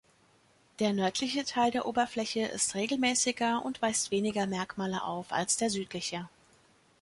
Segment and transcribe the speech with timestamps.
[0.79, 6.27] Der nördliche Teil der Oberfläche ist regelmäßiger und weist weniger Merkmale auf als der südliche.